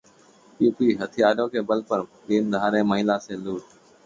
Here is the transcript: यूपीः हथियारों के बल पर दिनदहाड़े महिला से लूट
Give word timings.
यूपीः 0.59 1.03
हथियारों 1.03 1.47
के 1.49 1.61
बल 1.69 1.81
पर 1.91 2.01
दिनदहाड़े 2.29 2.83
महिला 2.83 3.17
से 3.27 3.37
लूट 3.37 3.61